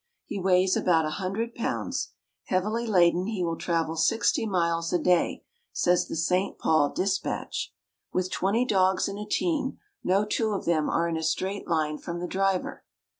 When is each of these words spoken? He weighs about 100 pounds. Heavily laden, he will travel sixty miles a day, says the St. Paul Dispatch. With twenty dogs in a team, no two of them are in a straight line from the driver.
He 0.25 0.39
weighs 0.41 0.75
about 0.75 1.03
100 1.03 1.53
pounds. 1.53 2.13
Heavily 2.45 2.87
laden, 2.87 3.27
he 3.27 3.43
will 3.43 3.55
travel 3.55 3.95
sixty 3.95 4.47
miles 4.47 4.91
a 4.91 4.97
day, 4.97 5.43
says 5.73 6.07
the 6.07 6.15
St. 6.15 6.57
Paul 6.57 6.91
Dispatch. 6.91 7.71
With 8.11 8.31
twenty 8.31 8.65
dogs 8.65 9.07
in 9.07 9.19
a 9.19 9.27
team, 9.27 9.77
no 10.03 10.25
two 10.25 10.53
of 10.53 10.65
them 10.65 10.89
are 10.89 11.07
in 11.07 11.17
a 11.17 11.21
straight 11.23 11.67
line 11.67 11.99
from 11.99 12.19
the 12.19 12.25
driver. 12.25 12.83